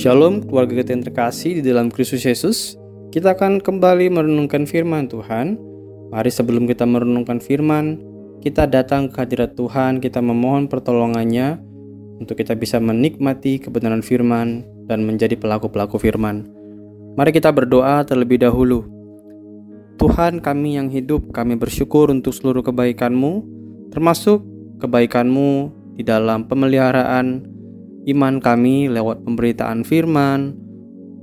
Shalom 0.00 0.40
keluarga 0.40 0.80
kita 0.80 0.96
yang 0.96 1.04
terkasih 1.04 1.60
di 1.60 1.62
dalam 1.68 1.92
Kristus 1.92 2.24
Yesus. 2.24 2.72
Kita 3.12 3.36
akan 3.36 3.60
kembali 3.60 4.08
merenungkan 4.08 4.64
firman 4.64 5.12
Tuhan. 5.12 5.60
Mari 6.08 6.32
sebelum 6.32 6.64
kita 6.64 6.88
merenungkan 6.88 7.36
firman 7.36 8.00
Kita 8.40 8.64
datang 8.64 9.12
ke 9.12 9.20
hadirat 9.20 9.60
Tuhan. 9.60 10.00
Kita 10.00 10.24
memohon 10.24 10.72
pertolongannya 10.72 11.60
Untuk 12.16 12.40
kita 12.40 12.56
bisa 12.56 12.80
menikmati 12.80 13.60
kebenaran 13.60 14.00
firman 14.00 14.64
Dan 14.88 15.04
menjadi 15.04 15.36
pelaku-pelaku 15.36 16.00
firman. 16.00 16.48
Mari 17.20 17.36
kita 17.36 17.52
berdoa 17.52 18.00
terlebih 18.08 18.40
dahulu. 18.40 18.88
Tuhan 20.00 20.40
kami 20.40 20.80
yang 20.80 20.88
hidup 20.88 21.28
Kami 21.28 21.60
bersyukur 21.60 22.08
untuk 22.08 22.32
seluruh 22.32 22.64
kebaikan-Mu 22.64 23.44
Termasuk 23.92 24.48
kebaikan-Mu 24.80 25.76
di 26.00 26.08
dalam 26.08 26.48
pemeliharaan 26.48 27.59
iman 28.10 28.42
kami 28.42 28.90
lewat 28.90 29.22
pemberitaan 29.24 29.86
firman 29.86 30.54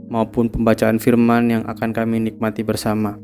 maupun 0.08 0.48
pembacaan 0.48 0.98
firman 0.98 1.52
yang 1.52 1.63
akan 1.68 1.91
kami 1.91 2.23
nikmati 2.23 2.63
bersama. 2.63 3.20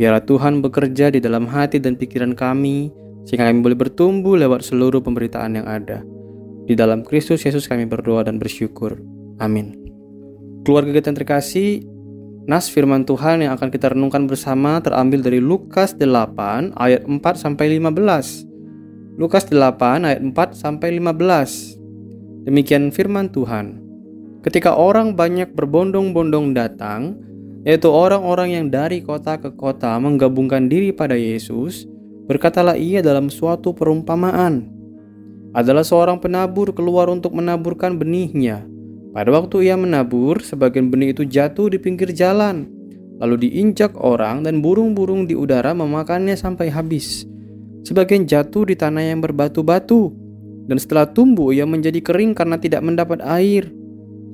Biarlah 0.00 0.24
Tuhan 0.24 0.64
bekerja 0.64 1.12
di 1.12 1.20
dalam 1.20 1.44
hati 1.44 1.76
dan 1.76 1.96
pikiran 2.00 2.32
kami 2.32 2.88
sehingga 3.28 3.48
kami 3.48 3.60
boleh 3.60 3.76
bertumbuh 3.76 4.36
lewat 4.40 4.64
seluruh 4.64 5.04
pemberitaan 5.04 5.60
yang 5.60 5.68
ada. 5.68 6.00
Di 6.64 6.78
dalam 6.78 7.04
Kristus 7.04 7.44
Yesus 7.44 7.68
kami 7.68 7.84
berdoa 7.84 8.24
dan 8.24 8.40
bersyukur. 8.40 8.96
Amin. 9.42 9.76
Keluarga 10.64 10.92
kita 10.92 11.12
yang 11.12 11.18
terkasih, 11.24 11.84
nas 12.44 12.68
firman 12.68 13.04
Tuhan 13.08 13.44
yang 13.44 13.56
akan 13.56 13.68
kita 13.72 13.92
renungkan 13.92 14.28
bersama 14.28 14.80
terambil 14.80 15.20
dari 15.24 15.40
Lukas 15.40 15.96
8 15.96 16.76
ayat 16.76 17.04
4 17.08 17.20
sampai 17.36 17.80
15. 17.80 19.16
Lukas 19.20 19.48
8 19.48 20.04
ayat 20.08 20.20
4 20.20 20.32
sampai 20.56 20.96
15. 21.00 21.79
Demikian 22.48 22.88
firman 22.88 23.28
Tuhan. 23.28 23.84
Ketika 24.40 24.72
orang 24.72 25.12
banyak 25.12 25.52
berbondong-bondong 25.52 26.56
datang, 26.56 27.20
yaitu 27.68 27.92
orang-orang 27.92 28.56
yang 28.56 28.66
dari 28.72 29.04
kota 29.04 29.36
ke 29.36 29.52
kota 29.52 30.00
menggabungkan 30.00 30.64
diri 30.64 30.96
pada 30.96 31.12
Yesus, 31.12 31.84
berkatalah 32.24 32.80
ia 32.80 33.04
dalam 33.04 33.28
suatu 33.28 33.76
perumpamaan. 33.76 34.72
Adalah 35.52 35.84
seorang 35.84 36.16
penabur 36.22 36.72
keluar 36.72 37.12
untuk 37.12 37.36
menaburkan 37.36 38.00
benihnya. 38.00 38.64
Pada 39.12 39.28
waktu 39.34 39.68
ia 39.68 39.76
menabur, 39.76 40.40
sebagian 40.40 40.88
benih 40.88 41.12
itu 41.12 41.28
jatuh 41.28 41.68
di 41.68 41.76
pinggir 41.76 42.14
jalan, 42.14 42.70
lalu 43.20 43.50
diinjak 43.50 43.92
orang 44.00 44.46
dan 44.48 44.64
burung-burung 44.64 45.28
di 45.28 45.36
udara 45.36 45.76
memakannya 45.76 46.38
sampai 46.38 46.72
habis. 46.72 47.28
Sebagian 47.84 48.24
jatuh 48.24 48.64
di 48.64 48.78
tanah 48.78 49.12
yang 49.12 49.20
berbatu-batu, 49.20 50.29
dan 50.70 50.78
setelah 50.78 51.10
tumbuh 51.10 51.50
ia 51.50 51.66
menjadi 51.66 51.98
kering 51.98 52.38
karena 52.38 52.54
tidak 52.54 52.86
mendapat 52.86 53.18
air. 53.26 53.66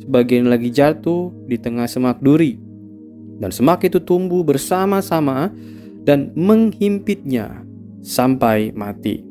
Sebagian 0.05 0.53
lagi 0.53 0.69
jatuh 0.69 1.33
di 1.49 1.57
tengah 1.57 1.89
semak 1.89 2.21
duri, 2.21 2.61
dan 3.41 3.49
semak 3.49 3.89
itu 3.89 3.97
tumbuh 4.05 4.45
bersama-sama 4.45 5.49
dan 6.05 6.37
menghimpitnya 6.37 7.65
sampai 8.05 8.77
mati. 8.77 9.25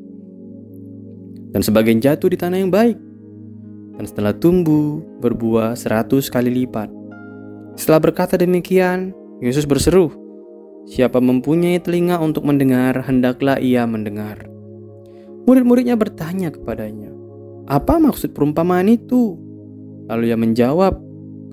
Dan 1.54 1.62
sebagian 1.62 2.02
jatuh 2.02 2.26
di 2.26 2.36
tanah 2.36 2.58
yang 2.58 2.74
baik, 2.74 2.98
dan 3.96 4.04
setelah 4.10 4.34
tumbuh 4.34 4.98
berbuah 5.22 5.78
seratus 5.78 6.26
kali 6.26 6.50
lipat. 6.50 6.90
Setelah 7.78 8.02
berkata 8.02 8.34
demikian, 8.34 9.14
Yesus 9.38 9.62
berseru, 9.62 10.10
Siapa 10.86 11.18
mempunyai 11.18 11.82
telinga 11.82 12.18
untuk 12.22 12.46
mendengar, 12.46 13.02
hendaklah 13.06 13.58
ia 13.58 13.82
mendengar. 13.90 14.55
Murid-muridnya 15.46 15.94
bertanya 15.94 16.50
kepadanya, 16.50 17.14
"Apa 17.70 18.02
maksud 18.02 18.34
perumpamaan 18.34 18.90
itu?" 18.90 19.38
Lalu 20.10 20.34
ia 20.34 20.38
menjawab, 20.38 20.98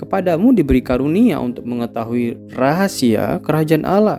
"Kepadamu 0.01 0.49
diberi 0.57 0.81
karunia 0.81 1.37
untuk 1.37 1.69
mengetahui 1.69 2.57
rahasia 2.57 3.37
kerajaan 3.45 3.85
Allah, 3.85 4.17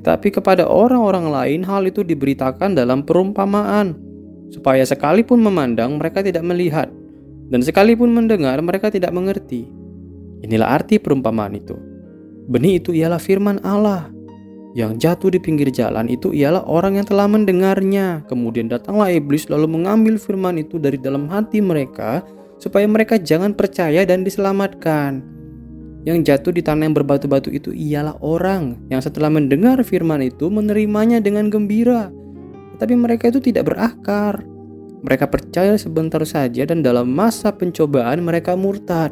tetapi 0.00 0.32
kepada 0.32 0.64
orang-orang 0.64 1.28
lain 1.28 1.60
hal 1.68 1.84
itu 1.84 2.00
diberitakan 2.00 2.72
dalam 2.72 3.04
perumpamaan, 3.04 3.92
supaya 4.48 4.80
sekalipun 4.88 5.44
memandang 5.44 6.00
mereka 6.00 6.24
tidak 6.24 6.44
melihat, 6.48 6.88
dan 7.52 7.60
sekalipun 7.60 8.16
mendengar 8.16 8.56
mereka 8.64 8.88
tidak 8.88 9.12
mengerti." 9.12 9.68
Inilah 10.40 10.72
arti 10.72 10.96
perumpamaan 10.96 11.52
itu. 11.52 11.76
Benih 12.48 12.80
itu 12.80 12.96
ialah 12.96 13.20
firman 13.20 13.60
Allah 13.60 14.15
yang 14.76 15.00
jatuh 15.00 15.32
di 15.32 15.40
pinggir 15.40 15.72
jalan 15.72 16.04
itu 16.04 16.36
ialah 16.36 16.60
orang 16.68 17.00
yang 17.00 17.08
telah 17.08 17.24
mendengarnya. 17.24 18.20
Kemudian 18.28 18.68
datanglah 18.68 19.08
iblis 19.08 19.48
lalu 19.48 19.72
mengambil 19.72 20.20
firman 20.20 20.60
itu 20.60 20.76
dari 20.76 21.00
dalam 21.00 21.32
hati 21.32 21.64
mereka 21.64 22.20
supaya 22.60 22.84
mereka 22.84 23.16
jangan 23.16 23.56
percaya 23.56 24.04
dan 24.04 24.20
diselamatkan. 24.20 25.24
Yang 26.04 26.28
jatuh 26.28 26.52
di 26.52 26.60
tanah 26.60 26.92
yang 26.92 26.94
berbatu-batu 26.94 27.48
itu 27.56 27.72
ialah 27.72 28.20
orang 28.20 28.76
yang 28.92 29.00
setelah 29.00 29.32
mendengar 29.32 29.80
firman 29.80 30.20
itu 30.20 30.52
menerimanya 30.52 31.24
dengan 31.24 31.48
gembira. 31.48 32.12
Tetapi 32.76 32.94
mereka 33.00 33.32
itu 33.32 33.40
tidak 33.40 33.72
berakar. 33.72 34.44
Mereka 35.00 35.24
percaya 35.32 35.72
sebentar 35.80 36.20
saja 36.28 36.68
dan 36.68 36.84
dalam 36.84 37.08
masa 37.08 37.48
pencobaan 37.48 38.20
mereka 38.20 38.52
murtad. 38.52 39.08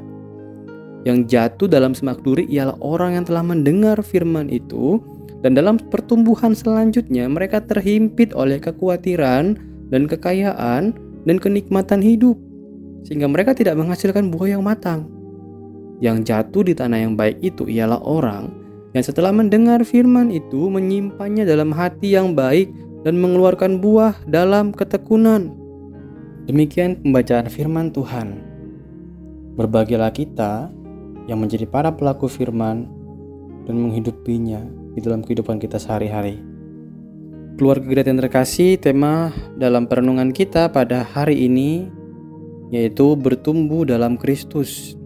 Yang 1.08 1.32
jatuh 1.32 1.72
dalam 1.72 1.97
semak 1.97 2.20
duri 2.20 2.44
ialah 2.53 2.76
orang 2.84 3.16
yang 3.16 3.24
telah 3.24 3.41
mendengar 3.41 4.04
firman 4.04 4.53
itu 4.53 5.00
dan 5.44 5.53
dalam 5.53 5.77
pertumbuhan 5.77 6.56
selanjutnya 6.56 7.28
mereka 7.28 7.60
terhimpit 7.60 8.32
oleh 8.32 8.56
kekhawatiran 8.56 9.60
dan 9.93 10.03
kekayaan 10.09 10.97
dan 11.28 11.37
kenikmatan 11.37 12.00
hidup 12.00 12.41
sehingga 13.05 13.28
mereka 13.28 13.53
tidak 13.53 13.77
menghasilkan 13.77 14.33
buah 14.33 14.56
yang 14.56 14.65
matang. 14.65 15.04
Yang 16.00 16.33
jatuh 16.33 16.65
di 16.65 16.72
tanah 16.72 17.04
yang 17.04 17.12
baik 17.12 17.44
itu 17.44 17.69
ialah 17.69 18.00
orang 18.00 18.49
yang 18.97 19.04
setelah 19.04 19.37
mendengar 19.37 19.84
firman 19.84 20.33
itu 20.33 20.72
menyimpannya 20.72 21.44
dalam 21.44 21.77
hati 21.77 22.16
yang 22.16 22.33
baik 22.33 22.72
dan 23.04 23.21
mengeluarkan 23.21 23.84
buah 23.84 24.16
dalam 24.25 24.72
ketekunan. 24.72 25.53
Demikian 26.49 27.04
pembacaan 27.04 27.53
firman 27.53 27.93
Tuhan. 27.93 28.41
Berbahagialah 29.60 30.09
kita 30.09 30.72
yang 31.28 31.37
menjadi 31.44 31.69
para 31.69 31.93
pelaku 31.93 32.33
firman 32.33 32.88
dan 33.69 33.77
menghidupinya 33.77 34.84
di 34.94 35.03
dalam 35.03 35.27
kehidupan 35.27 35.59
kita 35.59 35.77
sehari-hari. 35.77 36.38
Keluarga 37.55 37.87
gereja 37.87 38.10
yang 38.10 38.22
terkasih, 38.22 38.78
tema 38.78 39.31
dalam 39.59 39.87
perenungan 39.87 40.34
kita 40.34 40.71
pada 40.71 41.06
hari 41.06 41.47
ini 41.47 41.87
yaitu 42.71 43.15
bertumbuh 43.15 43.87
dalam 43.87 44.19
Kristus. 44.19 44.99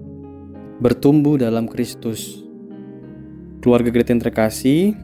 Bertumbuh 0.81 1.37
dalam 1.37 1.69
Kristus. 1.69 2.41
Keluarga 3.61 3.91
gereja 3.91 4.15
yang 4.17 4.25
terkasih, 4.25 4.95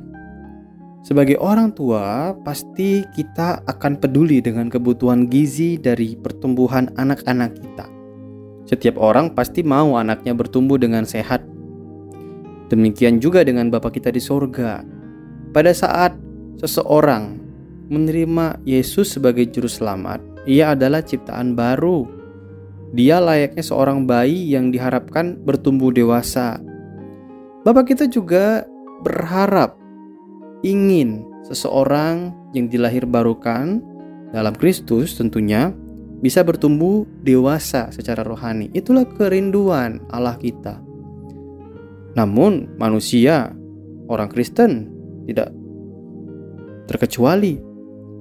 sebagai 1.04 1.36
orang 1.36 1.76
tua, 1.76 2.32
pasti 2.48 3.04
kita 3.12 3.60
akan 3.68 4.00
peduli 4.00 4.40
dengan 4.40 4.72
kebutuhan 4.72 5.28
gizi 5.28 5.76
dari 5.76 6.16
pertumbuhan 6.16 6.88
anak-anak 6.96 7.60
kita. 7.60 7.84
Setiap 8.64 8.96
orang 8.96 9.36
pasti 9.36 9.60
mau 9.60 10.00
anaknya 10.00 10.32
bertumbuh 10.32 10.80
dengan 10.80 11.04
sehat 11.04 11.44
Demikian 12.72 13.20
juga 13.20 13.44
dengan 13.44 13.68
Bapa 13.68 13.92
kita 13.92 14.08
di 14.08 14.20
sorga. 14.20 14.80
Pada 15.52 15.70
saat 15.70 16.16
seseorang 16.58 17.38
menerima 17.92 18.64
Yesus 18.64 19.14
sebagai 19.14 19.46
juru 19.52 19.68
selamat, 19.68 20.20
ia 20.48 20.72
adalah 20.72 21.04
ciptaan 21.04 21.52
baru. 21.52 22.08
Dia 22.94 23.18
layaknya 23.20 23.64
seorang 23.64 24.06
bayi 24.06 24.54
yang 24.54 24.70
diharapkan 24.70 25.40
bertumbuh 25.42 25.90
dewasa. 25.90 26.62
Bapak 27.64 27.96
kita 27.96 28.06
juga 28.06 28.64
berharap 29.02 29.76
ingin 30.64 31.24
seseorang 31.48 32.32
yang 32.56 32.68
dilahir 32.68 33.04
barukan 33.04 33.82
dalam 34.32 34.54
Kristus 34.56 35.16
tentunya 35.16 35.72
bisa 36.20 36.40
bertumbuh 36.40 37.04
dewasa 37.24 37.92
secara 37.92 38.24
rohani. 38.24 38.72
Itulah 38.72 39.04
kerinduan 39.04 40.00
Allah 40.08 40.36
kita. 40.40 40.83
Namun, 42.14 42.78
manusia, 42.78 43.50
orang 44.06 44.30
Kristen, 44.30 44.90
tidak 45.26 45.50
terkecuali 46.86 47.58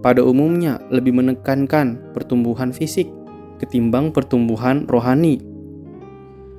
pada 0.04 0.24
umumnya 0.24 0.80
lebih 0.92 1.16
menekankan 1.16 2.12
pertumbuhan 2.12 2.72
fisik 2.76 3.08
ketimbang 3.64 4.12
pertumbuhan 4.12 4.84
rohani. 4.92 5.40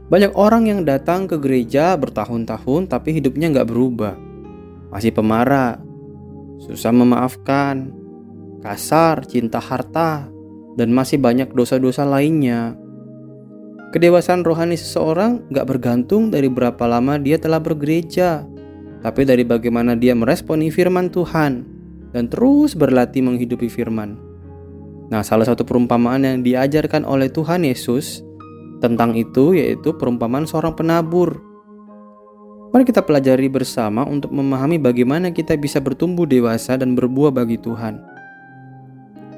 Banyak 0.09 0.33
orang 0.37 0.69
yang 0.69 0.81
datang 0.89 1.29
ke 1.29 1.37
gereja 1.37 1.97
bertahun-tahun 2.01 2.89
tapi 2.89 3.21
hidupnya 3.21 3.53
nggak 3.53 3.69
berubah. 3.69 4.15
Masih 4.89 5.11
pemarah, 5.11 5.81
susah 6.65 6.93
memaafkan, 6.93 7.93
kasar, 8.65 9.27
cinta 9.29 9.59
harta, 9.61 10.29
dan 10.81 10.89
masih 10.93 11.21
banyak 11.21 11.51
dosa-dosa 11.53 12.09
lainnya. 12.09 12.77
Kedewasaan 13.95 14.43
rohani 14.43 14.75
seseorang 14.75 15.47
gak 15.55 15.71
bergantung 15.71 16.27
dari 16.27 16.51
berapa 16.51 16.83
lama 16.91 17.15
dia 17.15 17.39
telah 17.39 17.63
bergereja, 17.63 18.43
tapi 18.99 19.23
dari 19.23 19.47
bagaimana 19.47 19.95
dia 19.95 20.19
meresponi 20.19 20.67
firman 20.67 21.15
Tuhan 21.15 21.63
dan 22.11 22.27
terus 22.27 22.75
berlatih 22.75 23.23
menghidupi 23.23 23.71
firman. 23.71 24.19
Nah, 25.15 25.23
salah 25.23 25.47
satu 25.47 25.63
perumpamaan 25.63 26.27
yang 26.27 26.43
diajarkan 26.43 27.07
oleh 27.07 27.31
Tuhan 27.31 27.63
Yesus 27.63 28.27
tentang 28.83 29.15
itu 29.15 29.55
yaitu 29.55 29.95
perumpamaan 29.95 30.43
seorang 30.43 30.75
penabur. 30.75 31.39
Mari 32.75 32.83
kita 32.83 32.99
pelajari 32.99 33.47
bersama 33.47 34.03
untuk 34.03 34.35
memahami 34.35 34.83
bagaimana 34.83 35.31
kita 35.31 35.55
bisa 35.55 35.79
bertumbuh 35.79 36.27
dewasa 36.27 36.75
dan 36.75 36.99
berbuah 36.99 37.31
bagi 37.31 37.63
Tuhan. 37.63 38.14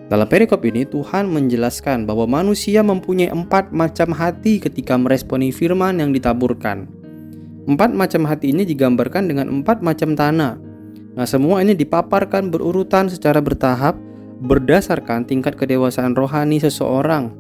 Dalam 0.06 0.31
perikop 0.31 0.62
ini, 0.62 0.87
Tuhan 0.87 1.26
menjelaskan 1.26 2.06
bahwa 2.06 2.31
manusia 2.31 2.79
mempunyai 2.87 3.26
empat 3.26 3.75
macam 3.75 4.14
hati 4.14 4.62
ketika 4.62 4.94
meresponi 4.94 5.50
firman 5.50 5.99
yang 5.99 6.14
ditaburkan. 6.14 6.87
Empat 7.67 7.91
macam 7.91 8.23
hati 8.31 8.55
ini 8.55 8.62
digambarkan 8.62 9.26
dengan 9.26 9.50
empat 9.50 9.82
macam 9.82 10.14
tanah. 10.14 10.62
Nah, 11.19 11.26
semua 11.26 11.58
ini 11.58 11.75
dipaparkan 11.75 12.55
berurutan 12.55 13.11
secara 13.11 13.43
bertahap 13.43 13.99
berdasarkan 14.47 15.26
tingkat 15.26 15.58
kedewasaan 15.58 16.14
rohani 16.14 16.62
seseorang. 16.62 17.35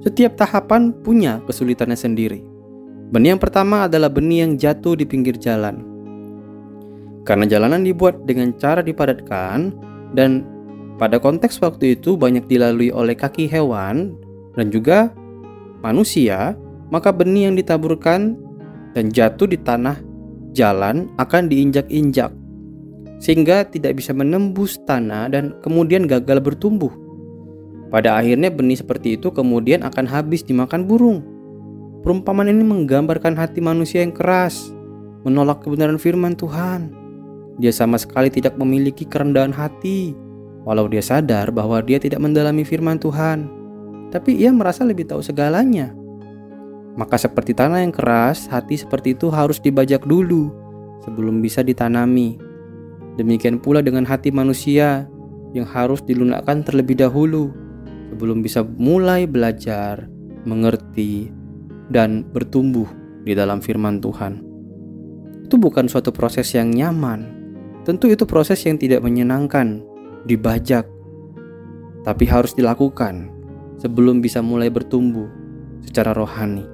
Setiap 0.00 0.40
tahapan 0.40 0.96
punya 0.96 1.44
kesulitannya 1.44 1.98
sendiri. 1.98 2.40
Benih 3.12 3.36
yang 3.36 3.42
pertama 3.42 3.84
adalah 3.84 4.08
benih 4.08 4.48
yang 4.48 4.56
jatuh 4.56 4.96
di 4.96 5.04
pinggir 5.04 5.36
jalan. 5.36 5.84
Karena 7.28 7.44
jalanan 7.44 7.84
dibuat 7.84 8.24
dengan 8.24 8.56
cara 8.56 8.80
dipadatkan 8.80 9.76
dan 10.16 10.46
pada 11.00 11.16
konteks 11.16 11.56
waktu 11.64 11.96
itu 11.96 12.12
banyak 12.20 12.44
dilalui 12.44 12.92
oleh 12.92 13.16
kaki 13.16 13.48
hewan 13.48 14.12
dan 14.52 14.68
juga 14.68 15.08
manusia, 15.80 16.52
maka 16.92 17.08
benih 17.08 17.48
yang 17.48 17.56
ditaburkan 17.56 18.36
dan 18.92 19.08
jatuh 19.08 19.48
di 19.48 19.56
tanah 19.56 19.96
jalan 20.52 21.08
akan 21.16 21.48
diinjak-injak 21.48 22.28
sehingga 23.16 23.64
tidak 23.64 23.96
bisa 23.96 24.12
menembus 24.12 24.76
tanah 24.84 25.32
dan 25.32 25.56
kemudian 25.64 26.04
gagal 26.04 26.36
bertumbuh. 26.44 26.92
Pada 27.88 28.20
akhirnya 28.20 28.52
benih 28.52 28.80
seperti 28.80 29.16
itu 29.16 29.32
kemudian 29.32 29.80
akan 29.80 30.04
habis 30.04 30.44
dimakan 30.44 30.84
burung. 30.84 31.24
Perumpamaan 32.04 32.48
ini 32.52 32.64
menggambarkan 32.64 33.36
hati 33.40 33.60
manusia 33.60 34.04
yang 34.04 34.12
keras, 34.12 34.72
menolak 35.24 35.64
kebenaran 35.64 36.00
firman 36.00 36.36
Tuhan. 36.36 36.92
Dia 37.60 37.72
sama 37.72 38.00
sekali 38.00 38.32
tidak 38.32 38.56
memiliki 38.56 39.04
kerendahan 39.04 39.52
hati, 39.52 40.16
walau 40.64 40.86
dia 40.86 41.00
sadar 41.00 41.48
bahwa 41.50 41.80
dia 41.80 41.96
tidak 41.96 42.20
mendalami 42.20 42.64
firman 42.64 43.00
Tuhan. 43.00 43.48
Tapi 44.10 44.36
ia 44.36 44.50
merasa 44.50 44.82
lebih 44.82 45.06
tahu 45.06 45.22
segalanya. 45.22 45.94
Maka 46.98 47.16
seperti 47.16 47.54
tanah 47.54 47.86
yang 47.86 47.94
keras, 47.94 48.50
hati 48.50 48.74
seperti 48.74 49.14
itu 49.14 49.30
harus 49.30 49.62
dibajak 49.62 50.02
dulu 50.02 50.50
sebelum 51.06 51.38
bisa 51.38 51.62
ditanami. 51.62 52.36
Demikian 53.14 53.62
pula 53.62 53.80
dengan 53.80 54.02
hati 54.02 54.34
manusia 54.34 55.06
yang 55.54 55.66
harus 55.66 56.02
dilunakkan 56.02 56.66
terlebih 56.66 56.98
dahulu 56.98 57.54
sebelum 58.10 58.42
bisa 58.42 58.66
mulai 58.66 59.24
belajar, 59.24 60.10
mengerti, 60.42 61.30
dan 61.90 62.26
bertumbuh 62.26 62.86
di 63.22 63.34
dalam 63.34 63.62
firman 63.62 64.02
Tuhan. 64.02 64.42
Itu 65.46 65.58
bukan 65.58 65.90
suatu 65.90 66.14
proses 66.14 66.50
yang 66.54 66.70
nyaman. 66.70 67.38
Tentu 67.82 68.06
itu 68.10 68.22
proses 68.26 68.62
yang 68.66 68.78
tidak 68.78 69.02
menyenangkan, 69.02 69.82
dibajak, 70.24 70.88
tapi 72.04 72.24
harus 72.26 72.52
dilakukan 72.56 73.28
sebelum 73.80 74.20
bisa 74.20 74.40
mulai 74.40 74.68
bertumbuh 74.68 75.28
secara 75.84 76.12
rohani. 76.12 76.64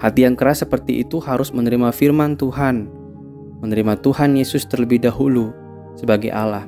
Hati 0.00 0.24
yang 0.24 0.34
keras 0.34 0.64
seperti 0.64 1.04
itu 1.04 1.20
harus 1.20 1.52
menerima 1.52 1.92
firman 1.92 2.34
Tuhan, 2.34 2.88
menerima 3.60 4.00
Tuhan 4.00 4.38
Yesus 4.40 4.64
terlebih 4.64 5.04
dahulu 5.04 5.52
sebagai 5.94 6.32
Allah 6.32 6.64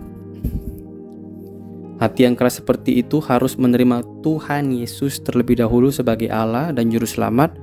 Hati 2.02 2.26
yang 2.26 2.34
keras 2.34 2.58
seperti 2.58 2.98
itu 2.98 3.22
harus 3.22 3.54
menerima 3.54 4.02
Tuhan 4.26 4.74
Yesus 4.74 5.22
terlebih 5.22 5.62
dahulu 5.62 5.86
sebagai 5.94 6.26
Allah 6.34 6.74
dan 6.74 6.90
Juru 6.90 7.06
Selamat. 7.06 7.54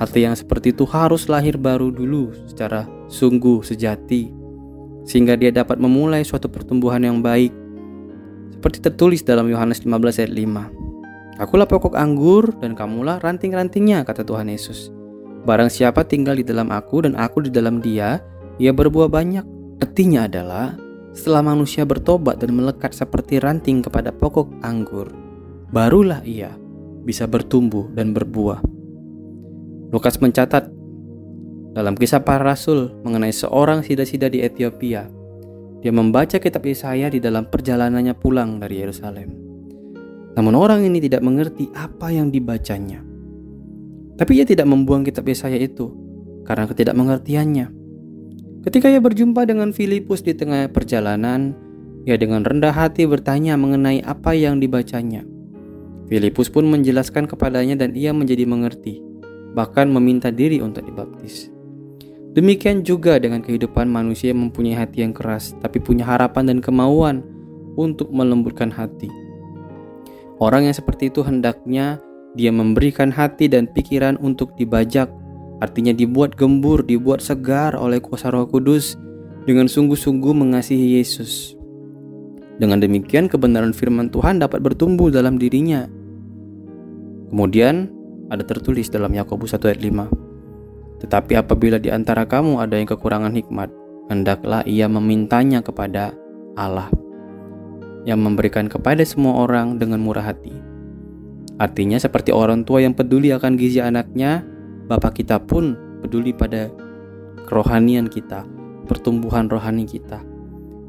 Hati 0.00 0.24
yang 0.24 0.32
seperti 0.32 0.72
itu 0.72 0.88
harus 0.88 1.28
lahir 1.28 1.60
baru 1.60 1.92
dulu 1.92 2.32
secara 2.48 2.88
sungguh 3.12 3.60
sejati, 3.60 4.32
sehingga 5.04 5.36
dia 5.36 5.52
dapat 5.52 5.76
memulai 5.76 6.24
suatu 6.24 6.48
pertumbuhan 6.48 7.04
yang 7.04 7.20
baik. 7.20 7.52
Seperti 8.56 8.80
tertulis 8.80 9.20
dalam 9.20 9.46
Yohanes 9.46 9.84
15 9.84 10.20
ayat 10.24 10.32
5. 10.32 11.40
Akulah 11.40 11.68
pokok 11.68 11.94
anggur 11.94 12.56
dan 12.58 12.72
kamulah 12.72 13.20
ranting-rantingnya, 13.20 14.06
kata 14.08 14.24
Tuhan 14.24 14.48
Yesus. 14.48 14.88
Barang 15.44 15.68
siapa 15.68 16.06
tinggal 16.08 16.40
di 16.40 16.44
dalam 16.46 16.72
aku 16.72 17.04
dan 17.04 17.12
aku 17.20 17.44
di 17.44 17.50
dalam 17.52 17.84
dia, 17.84 18.24
ia 18.56 18.72
berbuah 18.72 19.12
banyak. 19.12 19.44
Artinya 19.84 20.24
adalah 20.24 20.78
setelah 21.14 21.46
manusia 21.46 21.86
bertobat 21.86 22.42
dan 22.42 22.58
melekat 22.58 22.90
seperti 22.90 23.38
ranting 23.38 23.86
kepada 23.86 24.10
pokok 24.10 24.50
anggur, 24.66 25.14
barulah 25.70 26.18
ia 26.26 26.50
bisa 27.06 27.30
bertumbuh 27.30 27.86
dan 27.94 28.10
berbuah. 28.10 28.58
Lukas 29.94 30.18
mencatat 30.18 30.73
dalam 31.74 31.98
kisah 31.98 32.22
para 32.22 32.54
rasul 32.54 32.94
mengenai 33.02 33.34
seorang 33.34 33.82
sida-sida 33.82 34.30
di 34.30 34.46
Ethiopia. 34.46 35.10
Dia 35.82 35.92
membaca 35.92 36.38
kitab 36.38 36.64
Yesaya 36.64 37.10
di 37.10 37.18
dalam 37.20 37.50
perjalanannya 37.50 38.14
pulang 38.16 38.62
dari 38.62 38.80
Yerusalem. 38.80 39.28
Namun 40.38 40.54
orang 40.54 40.86
ini 40.86 41.02
tidak 41.02 41.20
mengerti 41.20 41.68
apa 41.74 42.14
yang 42.14 42.30
dibacanya. 42.30 43.02
Tapi 44.14 44.32
ia 44.38 44.46
tidak 44.46 44.70
membuang 44.70 45.02
kitab 45.02 45.26
Yesaya 45.26 45.58
itu 45.58 45.90
karena 46.46 46.70
ketidakmengertiannya. 46.70 47.66
Ketika 48.64 48.88
ia 48.88 49.02
berjumpa 49.02 49.44
dengan 49.44 49.74
Filipus 49.76 50.24
di 50.24 50.32
tengah 50.32 50.70
perjalanan, 50.72 51.52
ia 52.08 52.16
dengan 52.16 52.46
rendah 52.46 52.72
hati 52.72 53.04
bertanya 53.04 53.60
mengenai 53.60 54.00
apa 54.00 54.32
yang 54.32 54.62
dibacanya. 54.62 55.26
Filipus 56.08 56.48
pun 56.48 56.68
menjelaskan 56.68 57.28
kepadanya 57.28 57.76
dan 57.76 57.92
ia 57.92 58.12
menjadi 58.16 58.48
mengerti, 58.48 59.04
bahkan 59.52 59.88
meminta 59.88 60.32
diri 60.32 60.60
untuk 60.64 60.84
dibaptis. 60.84 61.53
Demikian 62.34 62.82
juga 62.82 63.22
dengan 63.22 63.40
kehidupan 63.40 63.86
manusia 63.86 64.34
yang 64.34 64.50
mempunyai 64.50 64.74
hati 64.74 65.06
yang 65.06 65.14
keras, 65.14 65.54
tapi 65.62 65.78
punya 65.78 66.02
harapan 66.02 66.50
dan 66.50 66.58
kemauan 66.58 67.22
untuk 67.78 68.10
melembutkan 68.10 68.74
hati. 68.74 69.06
Orang 70.42 70.66
yang 70.66 70.74
seperti 70.74 71.14
itu 71.14 71.22
hendaknya 71.22 72.02
dia 72.34 72.50
memberikan 72.50 73.14
hati 73.14 73.46
dan 73.46 73.70
pikiran 73.70 74.18
untuk 74.18 74.50
dibajak 74.58 75.06
Artinya 75.62 75.94
dibuat 75.94 76.34
gembur, 76.34 76.82
dibuat 76.82 77.22
segar 77.22 77.78
oleh 77.78 78.02
kuasa 78.02 78.28
Roh 78.28 78.44
Kudus 78.44 78.98
dengan 79.48 79.70
sungguh-sungguh 79.70 80.34
mengasihi 80.34 80.98
Yesus. 80.98 81.54
Dengan 82.58 82.84
demikian 82.84 83.32
kebenaran 83.32 83.74
firman 83.74 84.10
Tuhan 84.10 84.44
dapat 84.44 84.62
bertumbuh 84.62 85.10
dalam 85.10 85.38
dirinya. 85.38 85.86
Kemudian 87.30 87.90
ada 88.30 88.44
tertulis 88.46 88.90
dalam 88.90 89.10
Yakobus 89.16 89.56
1 89.56 89.72
ayat 89.72 89.80
5. 89.82 90.23
Tetapi 91.04 91.36
apabila 91.36 91.76
di 91.76 91.92
antara 91.92 92.24
kamu 92.24 92.64
ada 92.64 92.80
yang 92.80 92.88
kekurangan 92.88 93.36
hikmat, 93.36 93.68
hendaklah 94.08 94.64
ia 94.64 94.88
memintanya 94.88 95.60
kepada 95.60 96.16
Allah 96.56 96.88
yang 98.08 98.24
memberikan 98.24 98.72
kepada 98.72 99.04
semua 99.04 99.44
orang 99.44 99.76
dengan 99.76 100.00
murah 100.00 100.24
hati. 100.24 100.56
Artinya 101.60 102.00
seperti 102.00 102.32
orang 102.32 102.64
tua 102.64 102.80
yang 102.80 102.96
peduli 102.96 103.36
akan 103.36 103.60
gizi 103.60 103.84
anaknya, 103.84 104.40
Bapak 104.84 105.20
kita 105.20 105.40
pun 105.40 105.76
peduli 106.00 106.32
pada 106.32 106.72
kerohanian 107.48 108.08
kita, 108.08 108.48
pertumbuhan 108.88 109.48
rohani 109.48 109.84
kita. 109.84 110.24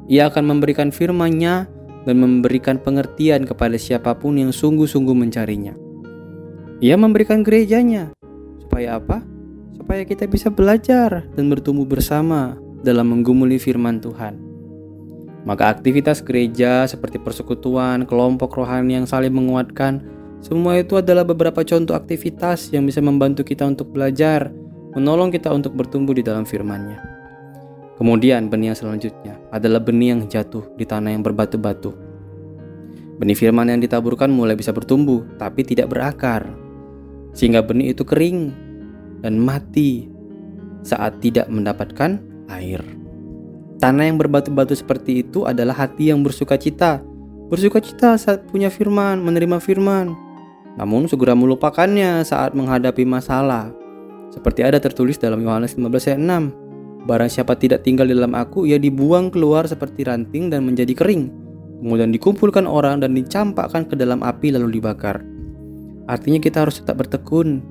Ia 0.08 0.32
akan 0.32 0.56
memberikan 0.56 0.96
firman-Nya 0.96 1.68
dan 2.08 2.16
memberikan 2.20 2.80
pengertian 2.80 3.44
kepada 3.44 3.76
siapa 3.76 4.16
pun 4.16 4.40
yang 4.40 4.56
sungguh-sungguh 4.56 5.16
mencarinya. 5.16 5.76
Ia 6.80 6.96
memberikan 7.00 7.44
gerejanya. 7.44 8.12
Supaya 8.64 9.00
apa? 9.00 9.35
Supaya 9.86 10.02
kita 10.02 10.26
bisa 10.26 10.50
belajar 10.50 11.30
dan 11.38 11.46
bertumbuh 11.46 11.86
bersama 11.86 12.58
dalam 12.82 13.06
menggumuli 13.06 13.62
firman 13.62 14.02
Tuhan. 14.02 14.34
Maka 15.46 15.78
aktivitas 15.78 16.26
gereja 16.26 16.90
seperti 16.90 17.22
persekutuan, 17.22 18.10
kelompok 18.10 18.58
rohani 18.58 18.98
yang 18.98 19.06
saling 19.06 19.30
menguatkan, 19.30 20.02
semua 20.42 20.82
itu 20.82 20.98
adalah 20.98 21.22
beberapa 21.22 21.62
contoh 21.62 21.94
aktivitas 21.94 22.74
yang 22.74 22.90
bisa 22.90 22.98
membantu 22.98 23.46
kita 23.46 23.62
untuk 23.62 23.94
belajar, 23.94 24.50
menolong 24.98 25.30
kita 25.30 25.54
untuk 25.54 25.78
bertumbuh 25.78 26.18
di 26.18 26.26
dalam 26.26 26.50
firman-Nya. 26.50 26.98
Kemudian 28.02 28.50
benih 28.50 28.74
yang 28.74 28.80
selanjutnya 28.82 29.38
adalah 29.54 29.86
benih 29.86 30.18
yang 30.18 30.26
jatuh 30.26 30.66
di 30.82 30.90
tanah 30.90 31.14
yang 31.14 31.22
berbatu-batu. 31.22 31.94
Benih 33.22 33.38
firman 33.38 33.70
yang 33.70 33.86
ditaburkan 33.86 34.34
mulai 34.34 34.58
bisa 34.58 34.74
bertumbuh, 34.74 35.22
tapi 35.38 35.62
tidak 35.62 35.94
berakar. 35.94 36.50
Sehingga 37.38 37.62
benih 37.62 37.94
itu 37.94 38.02
kering 38.02 38.66
dan 39.26 39.42
mati 39.42 40.06
saat 40.86 41.18
tidak 41.18 41.50
mendapatkan 41.50 42.22
air. 42.54 42.86
Tanah 43.82 44.06
yang 44.06 44.22
berbatu-batu 44.22 44.78
seperti 44.78 45.26
itu 45.26 45.50
adalah 45.50 45.74
hati 45.74 46.14
yang 46.14 46.22
bersuka 46.22 46.62
cita. 46.62 47.02
Bersuka 47.50 47.82
cita 47.82 48.22
saat 48.22 48.46
punya 48.46 48.70
firman, 48.70 49.26
menerima 49.26 49.58
firman, 49.58 50.14
namun 50.78 51.10
segera 51.10 51.34
melupakannya 51.34 52.22
saat 52.22 52.54
menghadapi 52.54 53.04
masalah. 53.04 53.74
Seperti 54.30 54.62
ada 54.62 54.78
tertulis 54.78 55.18
dalam 55.18 55.42
Yohanes 55.42 55.74
15 55.74 56.14
ayat 56.14 56.22
6. 56.22 57.06
Barang 57.06 57.30
siapa 57.30 57.54
tidak 57.58 57.86
tinggal 57.86 58.10
di 58.10 58.18
dalam 58.18 58.34
aku, 58.34 58.66
ia 58.66 58.82
dibuang 58.82 59.30
keluar 59.30 59.70
seperti 59.70 60.06
ranting 60.06 60.50
dan 60.50 60.66
menjadi 60.66 60.94
kering. 60.94 61.30
Kemudian 61.82 62.10
dikumpulkan 62.10 62.66
orang 62.66 63.04
dan 63.04 63.14
dicampakkan 63.14 63.86
ke 63.86 63.94
dalam 63.94 64.26
api 64.26 64.56
lalu 64.56 64.82
dibakar. 64.82 65.22
Artinya 66.10 66.42
kita 66.42 66.66
harus 66.66 66.82
tetap 66.82 67.02
bertekun, 67.02 67.62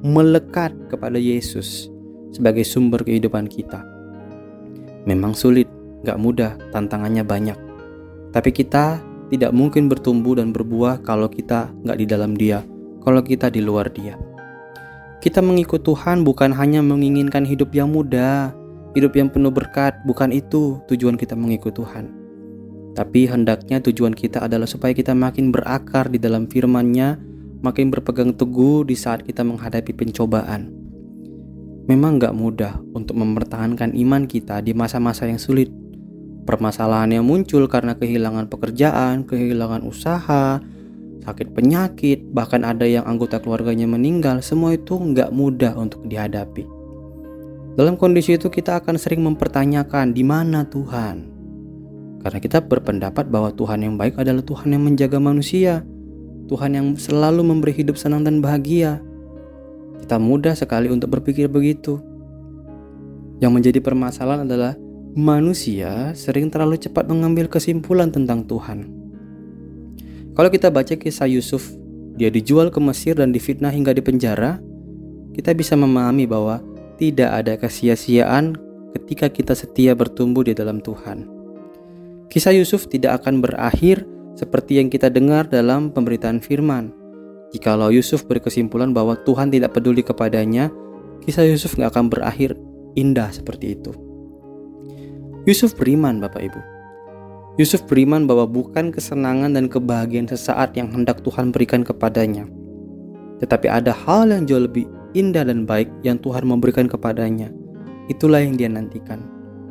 melekat 0.00 0.72
kepada 0.88 1.20
Yesus 1.20 1.92
sebagai 2.32 2.64
sumber 2.64 3.04
kehidupan 3.04 3.48
kita. 3.48 3.84
Memang 5.04 5.36
sulit, 5.36 5.68
gak 6.04 6.16
mudah, 6.16 6.56
tantangannya 6.72 7.24
banyak. 7.24 7.58
Tapi 8.32 8.50
kita 8.52 9.00
tidak 9.28 9.52
mungkin 9.52 9.86
bertumbuh 9.86 10.40
dan 10.40 10.50
berbuah 10.50 11.04
kalau 11.04 11.28
kita 11.28 11.68
gak 11.84 11.98
di 12.00 12.06
dalam 12.08 12.32
dia, 12.32 12.64
kalau 13.04 13.20
kita 13.20 13.52
di 13.52 13.60
luar 13.60 13.92
dia. 13.92 14.16
Kita 15.20 15.44
mengikut 15.44 15.84
Tuhan 15.84 16.24
bukan 16.24 16.56
hanya 16.56 16.80
menginginkan 16.80 17.44
hidup 17.44 17.76
yang 17.76 17.92
mudah, 17.92 18.56
hidup 18.96 19.12
yang 19.20 19.28
penuh 19.28 19.52
berkat, 19.52 20.00
bukan 20.08 20.32
itu 20.32 20.80
tujuan 20.88 21.20
kita 21.20 21.36
mengikut 21.36 21.76
Tuhan. 21.76 22.08
Tapi 22.96 23.28
hendaknya 23.28 23.78
tujuan 23.84 24.16
kita 24.16 24.48
adalah 24.48 24.66
supaya 24.66 24.96
kita 24.96 25.14
makin 25.14 25.52
berakar 25.54 26.10
di 26.10 26.18
dalam 26.18 26.48
firman-Nya, 26.48 27.20
makin 27.60 27.92
berpegang 27.92 28.32
teguh 28.32 28.84
di 28.88 28.96
saat 28.96 29.24
kita 29.24 29.44
menghadapi 29.44 29.92
pencobaan. 29.92 30.72
Memang 31.88 32.20
gak 32.20 32.36
mudah 32.36 32.80
untuk 32.92 33.18
mempertahankan 33.20 33.96
iman 33.96 34.24
kita 34.28 34.60
di 34.64 34.76
masa-masa 34.76 35.26
yang 35.28 35.40
sulit. 35.40 35.68
Permasalahan 36.44 37.20
yang 37.20 37.24
muncul 37.26 37.68
karena 37.68 37.96
kehilangan 37.96 38.48
pekerjaan, 38.48 39.28
kehilangan 39.28 39.84
usaha, 39.84 40.58
sakit 41.22 41.52
penyakit, 41.52 42.24
bahkan 42.32 42.64
ada 42.64 42.88
yang 42.88 43.04
anggota 43.04 43.38
keluarganya 43.38 43.84
meninggal, 43.86 44.40
semua 44.40 44.74
itu 44.74 44.96
nggak 44.96 45.30
mudah 45.30 45.76
untuk 45.76 46.02
dihadapi. 46.08 46.64
Dalam 47.76 47.94
kondisi 47.94 48.34
itu 48.34 48.50
kita 48.50 48.82
akan 48.82 48.98
sering 48.98 49.22
mempertanyakan 49.22 50.10
di 50.10 50.26
mana 50.26 50.66
Tuhan. 50.66 51.28
Karena 52.20 52.38
kita 52.42 52.60
berpendapat 52.60 53.32
bahwa 53.32 53.48
Tuhan 53.54 53.80
yang 53.80 53.94
baik 53.96 54.20
adalah 54.20 54.44
Tuhan 54.44 54.76
yang 54.76 54.84
menjaga 54.84 55.16
manusia, 55.16 55.80
Tuhan 56.50 56.74
yang 56.74 56.98
selalu 56.98 57.46
memberi 57.46 57.70
hidup 57.70 57.94
senang 57.94 58.26
dan 58.26 58.42
bahagia, 58.42 58.98
kita 60.02 60.18
mudah 60.18 60.58
sekali 60.58 60.90
untuk 60.90 61.14
berpikir 61.14 61.46
begitu. 61.46 62.02
Yang 63.38 63.52
menjadi 63.54 63.78
permasalahan 63.78 64.50
adalah 64.50 64.74
manusia 65.14 66.10
sering 66.18 66.50
terlalu 66.50 66.82
cepat 66.82 67.06
mengambil 67.06 67.46
kesimpulan 67.46 68.10
tentang 68.10 68.42
Tuhan. 68.50 68.90
Kalau 70.34 70.50
kita 70.50 70.74
baca 70.74 70.98
kisah 70.98 71.30
Yusuf, 71.30 71.70
dia 72.18 72.34
dijual 72.34 72.74
ke 72.74 72.82
Mesir 72.82 73.14
dan 73.14 73.30
difitnah 73.30 73.70
hingga 73.70 73.94
dipenjara, 73.94 74.58
kita 75.38 75.54
bisa 75.54 75.78
memahami 75.78 76.26
bahwa 76.26 76.58
tidak 76.98 77.30
ada 77.30 77.54
kesia-siaan 77.54 78.58
ketika 78.98 79.30
kita 79.30 79.54
setia 79.54 79.94
bertumbuh 79.94 80.42
di 80.42 80.58
dalam 80.58 80.82
Tuhan. 80.82 81.30
Kisah 82.26 82.50
Yusuf 82.58 82.90
tidak 82.90 83.22
akan 83.22 83.38
berakhir 83.38 84.02
seperti 84.40 84.80
yang 84.80 84.88
kita 84.88 85.12
dengar 85.12 85.44
dalam 85.44 85.92
pemberitaan 85.92 86.40
firman. 86.40 86.96
Jikalau 87.52 87.92
Yusuf 87.92 88.24
berkesimpulan 88.24 88.96
bahwa 88.96 89.20
Tuhan 89.20 89.52
tidak 89.52 89.76
peduli 89.76 90.00
kepadanya, 90.00 90.72
kisah 91.20 91.44
Yusuf 91.44 91.76
nggak 91.76 91.92
akan 91.92 92.08
berakhir 92.08 92.56
indah 92.96 93.28
seperti 93.28 93.76
itu. 93.76 93.92
Yusuf 95.44 95.76
beriman, 95.76 96.24
Bapak 96.24 96.40
Ibu. 96.40 96.60
Yusuf 97.60 97.84
beriman 97.84 98.24
bahwa 98.24 98.48
bukan 98.48 98.88
kesenangan 98.88 99.52
dan 99.52 99.68
kebahagiaan 99.68 100.30
sesaat 100.30 100.72
yang 100.72 100.88
hendak 100.88 101.20
Tuhan 101.20 101.52
berikan 101.52 101.84
kepadanya, 101.84 102.48
tetapi 103.44 103.68
ada 103.68 103.92
hal 103.92 104.32
yang 104.32 104.48
jauh 104.48 104.64
lebih 104.64 104.88
indah 105.12 105.44
dan 105.44 105.68
baik 105.68 105.90
yang 106.00 106.16
Tuhan 106.16 106.48
memberikan 106.48 106.88
kepadanya. 106.88 107.52
Itulah 108.08 108.40
yang 108.40 108.56
dia 108.56 108.70
nantikan. 108.70 109.20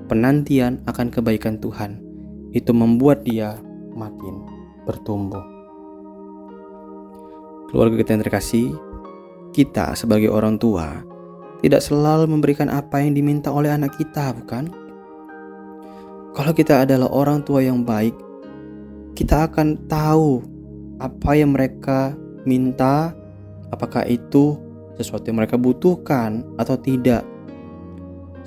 Penantian 0.06 0.82
akan 0.86 1.10
kebaikan 1.10 1.58
Tuhan. 1.58 2.02
Itu 2.50 2.74
membuat 2.74 3.26
dia 3.26 3.62
makin 3.94 4.49
bertumbuh. 4.90 5.46
Keluarga 7.70 8.02
kita 8.02 8.18
yang 8.18 8.24
terkasih, 8.26 8.68
kita 9.54 9.94
sebagai 9.94 10.34
orang 10.34 10.58
tua 10.58 11.06
tidak 11.62 11.86
selalu 11.86 12.26
memberikan 12.26 12.66
apa 12.72 13.04
yang 13.04 13.14
diminta 13.14 13.54
oleh 13.54 13.70
anak 13.70 13.94
kita, 14.00 14.34
bukan? 14.34 14.74
Kalau 16.34 16.54
kita 16.56 16.88
adalah 16.88 17.12
orang 17.14 17.46
tua 17.46 17.62
yang 17.62 17.86
baik, 17.86 18.16
kita 19.14 19.46
akan 19.52 19.76
tahu 19.92 20.42
apa 21.04 21.32
yang 21.36 21.52
mereka 21.52 22.16
minta, 22.48 23.12
apakah 23.70 24.08
itu 24.08 24.56
sesuatu 24.96 25.28
yang 25.30 25.44
mereka 25.44 25.60
butuhkan 25.60 26.48
atau 26.56 26.80
tidak. 26.80 27.28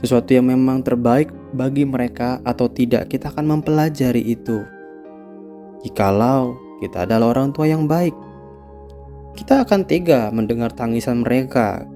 Sesuatu 0.01 0.33
yang 0.35 0.49
memang 0.49 0.83
terbaik 0.83 1.31
bagi 1.53 1.85
mereka 1.85 2.41
atau 2.43 2.67
tidak, 2.67 3.13
kita 3.13 3.29
akan 3.29 3.61
mempelajari 3.61 4.25
itu. 4.25 4.65
Jikalau 5.83 6.57
kita 6.79 7.07
adalah 7.07 7.35
orang 7.35 7.51
tua 7.51 7.67
yang 7.71 7.91
baik, 7.91 8.15
kita 9.39 9.67
akan 9.67 9.87
tega 9.87 10.31
mendengar 10.31 10.71
tangisan 10.75 11.27
mereka. 11.27 11.87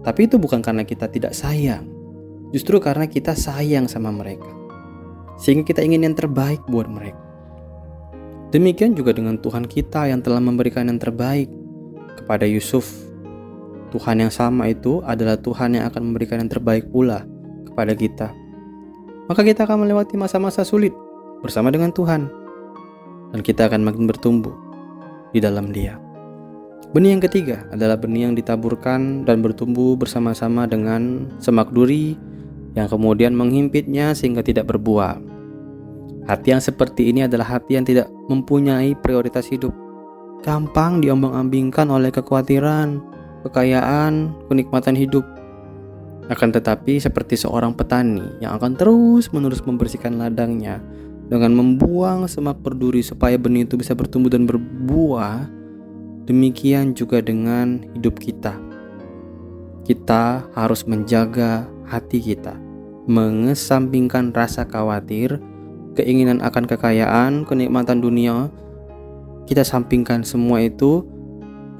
Tapi 0.00 0.28
itu 0.28 0.40
bukan 0.40 0.64
karena 0.64 0.80
kita 0.80 1.12
tidak 1.12 1.36
sayang, 1.36 1.84
justru 2.56 2.80
karena 2.80 3.04
kita 3.04 3.36
sayang 3.36 3.84
sama 3.84 4.08
mereka, 4.08 4.48
sehingga 5.36 5.68
kita 5.68 5.84
ingin 5.84 6.08
yang 6.08 6.16
terbaik 6.16 6.64
buat 6.72 6.88
mereka. 6.88 7.20
Demikian 8.50 8.96
juga 8.96 9.12
dengan 9.12 9.36
Tuhan 9.36 9.68
kita 9.68 10.08
yang 10.08 10.24
telah 10.24 10.40
memberikan 10.40 10.88
yang 10.88 10.96
terbaik 10.96 11.52
kepada 12.16 12.48
Yusuf. 12.48 12.88
Tuhan 13.92 14.24
yang 14.24 14.32
sama 14.32 14.72
itu 14.72 15.04
adalah 15.04 15.36
Tuhan 15.36 15.76
yang 15.76 15.84
akan 15.90 16.02
memberikan 16.10 16.40
yang 16.40 16.50
terbaik 16.50 16.88
pula 16.88 17.28
kepada 17.68 17.92
kita. 17.92 18.28
Maka 19.28 19.44
kita 19.46 19.68
akan 19.68 19.86
melewati 19.86 20.16
masa-masa 20.18 20.66
sulit 20.66 20.90
bersama 21.44 21.70
dengan 21.70 21.92
Tuhan, 21.92 22.26
dan 23.30 23.40
kita 23.42 23.70
akan 23.70 23.86
makin 23.86 24.04
bertumbuh 24.10 24.54
di 25.30 25.38
dalam 25.38 25.70
Dia. 25.70 25.98
Benih 26.90 27.14
yang 27.14 27.22
ketiga 27.22 27.70
adalah 27.70 27.94
benih 27.94 28.26
yang 28.26 28.34
ditaburkan 28.34 29.22
dan 29.22 29.46
bertumbuh 29.46 29.94
bersama-sama 29.94 30.66
dengan 30.66 31.30
semak 31.38 31.70
duri 31.70 32.18
yang 32.74 32.90
kemudian 32.90 33.30
menghimpitnya 33.30 34.10
sehingga 34.10 34.42
tidak 34.42 34.66
berbuah. 34.66 35.22
Hati 36.26 36.50
yang 36.50 36.62
seperti 36.62 37.10
ini 37.10 37.30
adalah 37.30 37.58
hati 37.58 37.78
yang 37.78 37.86
tidak 37.86 38.10
mempunyai 38.26 38.98
prioritas 38.98 39.46
hidup. 39.46 39.70
Gampang 40.42 40.98
diombang-ambingkan 40.98 41.86
oleh 41.90 42.10
kekhawatiran, 42.10 42.98
kekayaan, 43.46 44.34
kenikmatan 44.50 44.98
hidup. 44.98 45.22
Akan 46.30 46.50
tetapi 46.50 46.98
seperti 47.02 47.38
seorang 47.38 47.74
petani 47.74 48.22
yang 48.42 48.54
akan 48.58 48.78
terus-menerus 48.78 49.62
membersihkan 49.62 50.18
ladangnya 50.18 50.78
dengan 51.30 51.54
membuang 51.54 52.26
semak 52.26 52.58
berduri 52.58 53.06
supaya 53.06 53.38
benih 53.38 53.64
itu 53.64 53.78
bisa 53.78 53.94
bertumbuh 53.94 54.28
dan 54.34 54.50
berbuah, 54.50 55.60
Demikian 56.30 56.94
juga 56.94 57.18
dengan 57.18 57.82
hidup 57.98 58.22
kita. 58.22 58.54
Kita 59.82 60.46
harus 60.54 60.86
menjaga 60.86 61.66
hati 61.90 62.22
kita, 62.22 62.54
mengesampingkan 63.10 64.30
rasa 64.30 64.62
khawatir, 64.62 65.42
keinginan 65.98 66.38
akan 66.38 66.70
kekayaan, 66.70 67.42
kenikmatan 67.42 67.98
dunia. 67.98 68.46
Kita 69.50 69.66
sampingkan 69.66 70.22
semua 70.22 70.62
itu 70.62 71.02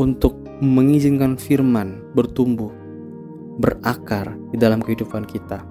untuk 0.02 0.34
mengizinkan 0.58 1.38
firman 1.38 2.02
bertumbuh, 2.18 2.74
berakar 3.62 4.34
di 4.50 4.58
dalam 4.58 4.82
kehidupan 4.82 5.22
kita. 5.30 5.62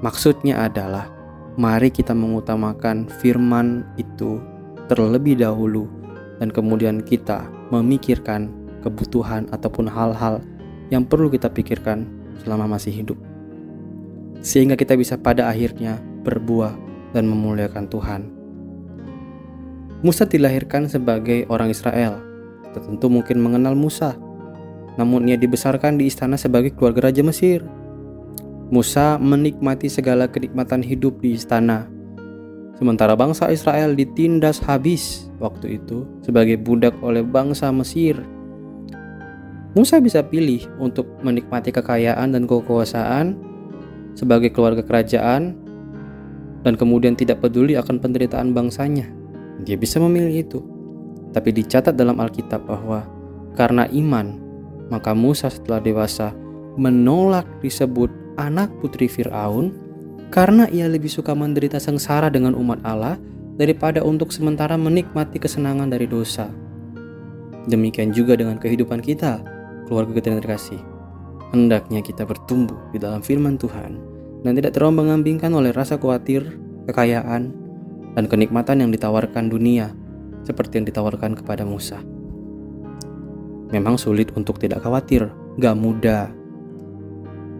Maksudnya 0.00 0.72
adalah 0.72 1.04
mari 1.60 1.92
kita 1.92 2.16
mengutamakan 2.16 3.08
firman 3.20 3.84
itu 4.00 4.40
terlebih 4.88 5.36
dahulu 5.36 5.88
dan 6.40 6.48
kemudian 6.48 7.04
kita 7.04 7.44
memikirkan 7.68 8.48
kebutuhan 8.82 9.46
ataupun 9.54 9.86
hal-hal 9.86 10.40
yang 10.90 11.06
perlu 11.06 11.30
kita 11.32 11.48
pikirkan 11.48 12.04
selama 12.42 12.76
masih 12.76 12.92
hidup. 12.92 13.18
Sehingga 14.42 14.74
kita 14.74 14.98
bisa 14.98 15.14
pada 15.16 15.46
akhirnya 15.46 16.02
berbuah 16.26 16.74
dan 17.14 17.30
memuliakan 17.30 17.86
Tuhan. 17.86 18.22
Musa 20.02 20.26
dilahirkan 20.26 20.90
sebagai 20.90 21.46
orang 21.46 21.70
Israel. 21.70 22.18
Tentu 22.74 23.06
mungkin 23.06 23.38
mengenal 23.38 23.78
Musa, 23.78 24.18
namun 24.96 25.28
ia 25.30 25.38
dibesarkan 25.38 26.00
di 26.00 26.10
istana 26.10 26.34
sebagai 26.34 26.74
keluarga 26.74 27.12
Raja 27.12 27.22
Mesir. 27.22 27.62
Musa 28.72 29.20
menikmati 29.20 29.92
segala 29.92 30.24
kenikmatan 30.32 30.80
hidup 30.80 31.20
di 31.20 31.36
istana 31.36 31.92
Sementara 32.82 33.14
bangsa 33.14 33.46
Israel 33.54 33.94
ditindas 33.94 34.58
habis 34.64 35.30
waktu 35.38 35.78
itu 35.78 36.02
sebagai 36.18 36.58
budak 36.58 36.96
oleh 36.98 37.22
bangsa 37.22 37.70
Mesir. 37.70 38.18
Musa 39.78 40.02
bisa 40.02 40.24
pilih 40.26 40.66
untuk 40.82 41.06
menikmati 41.22 41.70
kekayaan 41.70 42.34
dan 42.34 42.42
kekuasaan 42.42 43.38
sebagai 44.18 44.50
keluarga 44.50 44.82
kerajaan 44.82 45.54
dan 46.66 46.74
kemudian 46.74 47.14
tidak 47.14 47.38
peduli 47.38 47.78
akan 47.78 48.02
penderitaan 48.02 48.50
bangsanya. 48.50 49.06
Dia 49.62 49.78
bisa 49.78 50.02
memilih 50.02 50.42
itu. 50.42 50.60
Tapi 51.30 51.54
dicatat 51.54 51.94
dalam 51.94 52.18
Alkitab 52.18 52.66
bahwa 52.66 53.06
karena 53.54 53.86
iman, 53.94 54.42
maka 54.90 55.14
Musa 55.14 55.54
setelah 55.54 55.78
dewasa 55.78 56.34
menolak 56.74 57.46
disebut 57.62 58.10
anak 58.36 58.72
putri 58.80 59.08
Firaun 59.08 59.72
karena 60.32 60.64
ia 60.72 60.88
lebih 60.88 61.12
suka 61.12 61.36
menderita 61.36 61.76
sengsara 61.76 62.32
dengan 62.32 62.56
umat 62.56 62.80
Allah 62.82 63.20
daripada 63.60 64.00
untuk 64.00 64.32
sementara 64.32 64.80
menikmati 64.80 65.36
kesenangan 65.36 65.92
dari 65.92 66.08
dosa. 66.08 66.48
Demikian 67.68 68.10
juga 68.10 68.34
dengan 68.34 68.58
kehidupan 68.58 69.04
kita, 69.04 69.44
keluarga 69.86 70.18
kita 70.18 70.32
yang 70.32 70.40
terkasih. 70.40 70.80
Hendaknya 71.52 72.00
kita 72.00 72.24
bertumbuh 72.24 72.80
di 72.90 72.98
dalam 72.98 73.20
firman 73.20 73.60
Tuhan 73.60 74.00
dan 74.42 74.52
tidak 74.56 74.72
terombang-ambingkan 74.74 75.52
oleh 75.52 75.70
rasa 75.70 76.00
khawatir, 76.00 76.42
kekayaan, 76.88 77.52
dan 78.16 78.24
kenikmatan 78.26 78.82
yang 78.82 78.90
ditawarkan 78.90 79.52
dunia 79.52 79.92
seperti 80.42 80.80
yang 80.80 80.86
ditawarkan 80.88 81.38
kepada 81.38 81.62
Musa. 81.62 82.00
Memang 83.72 83.96
sulit 83.96 84.32
untuk 84.36 84.60
tidak 84.60 84.84
khawatir, 84.84 85.32
gak 85.56 85.76
mudah. 85.76 86.41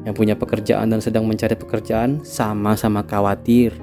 Yang 0.02 0.14
punya 0.18 0.34
pekerjaan 0.34 0.90
dan 0.90 0.98
sedang 0.98 1.24
mencari 1.26 1.54
pekerjaan 1.54 2.22
sama-sama 2.26 3.06
khawatir. 3.06 3.76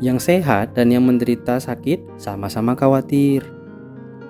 Yang 0.00 0.32
sehat 0.32 0.76
dan 0.76 0.92
yang 0.92 1.04
menderita 1.04 1.60
sakit 1.60 2.20
sama-sama 2.20 2.76
khawatir. 2.76 3.44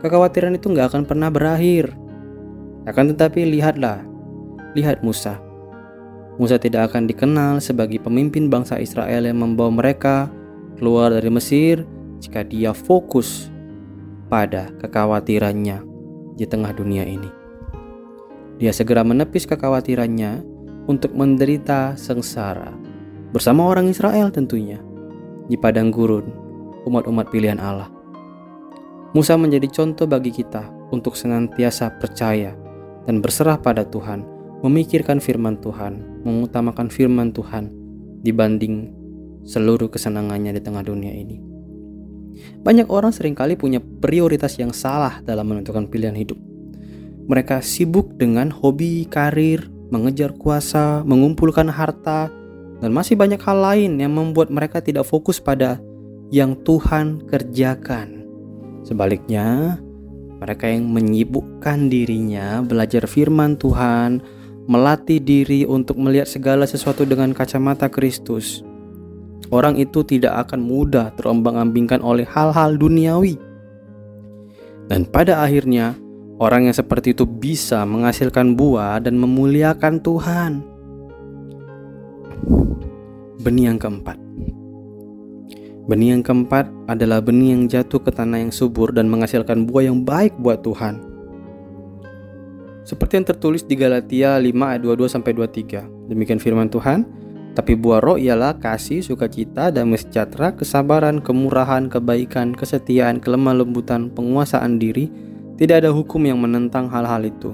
Kekhawatiran 0.00 0.56
itu 0.56 0.70
gak 0.72 0.94
akan 0.94 1.04
pernah 1.06 1.28
berakhir. 1.28 1.92
Akan 2.88 3.12
tetapi 3.12 3.44
lihatlah, 3.44 4.02
lihat 4.74 5.04
Musa. 5.04 5.38
Musa 6.40 6.56
tidak 6.56 6.88
akan 6.90 7.04
dikenal 7.04 7.60
sebagai 7.60 8.00
pemimpin 8.00 8.48
bangsa 8.48 8.80
Israel 8.80 9.28
yang 9.28 9.44
membawa 9.44 9.68
mereka 9.68 10.32
keluar 10.80 11.12
dari 11.12 11.28
Mesir 11.28 11.84
jika 12.24 12.40
dia 12.40 12.72
fokus 12.72 13.52
pada 14.32 14.72
kekhawatirannya 14.80 15.84
di 16.40 16.44
tengah 16.48 16.72
dunia 16.72 17.04
ini. 17.04 17.28
Dia 18.56 18.72
segera 18.72 19.04
menepis 19.04 19.44
kekhawatirannya 19.44 20.49
untuk 20.90 21.14
menderita 21.14 21.94
sengsara 21.94 22.74
bersama 23.30 23.62
orang 23.70 23.86
Israel 23.86 24.34
tentunya 24.34 24.82
di 25.46 25.54
padang 25.54 25.94
gurun, 25.94 26.26
umat-umat 26.90 27.30
pilihan 27.30 27.62
Allah. 27.62 27.86
Musa 29.14 29.38
menjadi 29.38 29.70
contoh 29.70 30.10
bagi 30.10 30.34
kita 30.34 30.66
untuk 30.90 31.14
senantiasa 31.14 31.94
percaya 32.02 32.54
dan 33.06 33.22
berserah 33.22 33.58
pada 33.62 33.86
Tuhan, 33.86 34.26
memikirkan 34.66 35.22
firman 35.22 35.62
Tuhan, 35.62 36.22
mengutamakan 36.26 36.90
firman 36.90 37.30
Tuhan 37.30 37.70
dibanding 38.26 38.90
seluruh 39.46 39.90
kesenangannya 39.90 40.58
di 40.58 40.62
tengah 40.62 40.82
dunia 40.82 41.14
ini. 41.14 41.38
Banyak 42.62 42.86
orang 42.90 43.10
sering 43.10 43.34
kali 43.34 43.58
punya 43.58 43.82
prioritas 43.82 44.58
yang 44.58 44.70
salah 44.70 45.18
dalam 45.26 45.50
menentukan 45.50 45.90
pilihan 45.90 46.14
hidup. 46.14 46.38
Mereka 47.26 47.62
sibuk 47.62 48.14
dengan 48.18 48.50
hobi, 48.50 49.06
karir, 49.06 49.66
mengejar 49.90 50.32
kuasa, 50.38 51.02
mengumpulkan 51.02 51.66
harta, 51.68 52.30
dan 52.80 52.90
masih 52.94 53.18
banyak 53.18 53.42
hal 53.42 53.58
lain 53.60 54.00
yang 54.00 54.16
membuat 54.16 54.48
mereka 54.48 54.80
tidak 54.80 55.04
fokus 55.04 55.36
pada 55.42 55.82
yang 56.32 56.56
Tuhan 56.64 57.26
kerjakan. 57.28 58.24
Sebaliknya, 58.86 59.76
mereka 60.40 60.70
yang 60.70 60.88
menyibukkan 60.88 61.92
dirinya 61.92 62.64
belajar 62.64 63.04
firman 63.04 63.60
Tuhan, 63.60 64.24
melatih 64.70 65.20
diri 65.20 65.68
untuk 65.68 66.00
melihat 66.00 66.30
segala 66.30 66.64
sesuatu 66.64 67.04
dengan 67.04 67.36
kacamata 67.36 67.90
Kristus, 67.92 68.64
orang 69.50 69.76
itu 69.76 70.06
tidak 70.06 70.48
akan 70.48 70.62
mudah 70.62 71.12
terombang-ambingkan 71.18 72.00
oleh 72.00 72.24
hal-hal 72.24 72.78
duniawi. 72.78 73.36
Dan 74.86 75.06
pada 75.06 75.42
akhirnya, 75.42 75.94
orang 76.40 76.72
yang 76.72 76.74
seperti 76.74 77.12
itu 77.12 77.28
bisa 77.28 77.84
menghasilkan 77.84 78.56
buah 78.56 79.04
dan 79.04 79.20
memuliakan 79.20 80.00
Tuhan. 80.00 80.52
Benih 83.44 83.68
yang 83.68 83.78
keempat. 83.78 84.16
Benih 85.84 86.16
yang 86.16 86.24
keempat 86.24 86.72
adalah 86.88 87.20
benih 87.20 87.52
yang 87.52 87.68
jatuh 87.68 88.00
ke 88.00 88.08
tanah 88.08 88.40
yang 88.40 88.52
subur 88.52 88.88
dan 88.92 89.12
menghasilkan 89.12 89.68
buah 89.68 89.92
yang 89.92 90.00
baik 90.00 90.32
buat 90.40 90.64
Tuhan. 90.64 91.04
Seperti 92.88 93.20
yang 93.20 93.26
tertulis 93.28 93.62
di 93.62 93.76
Galatia 93.76 94.40
5 94.40 94.48
ayat 94.48 94.80
22 94.80 95.12
sampai 95.12 95.36
23. 95.36 96.08
Demikian 96.08 96.40
firman 96.40 96.72
Tuhan, 96.72 97.04
tapi 97.52 97.76
buah 97.76 98.00
roh 98.00 98.16
ialah 98.16 98.56
kasih, 98.56 99.04
sukacita, 99.04 99.68
damai 99.68 100.00
sejahtera, 100.00 100.56
kesabaran, 100.56 101.20
kemurahan, 101.20 101.92
kebaikan, 101.92 102.56
kesetiaan, 102.56 103.20
kelemah 103.20 103.60
lembutan, 103.60 104.08
penguasaan 104.08 104.80
diri. 104.80 105.29
Tidak 105.60 105.76
ada 105.76 105.92
hukum 105.92 106.24
yang 106.24 106.40
menentang 106.40 106.88
hal-hal 106.88 107.20
itu. 107.28 107.52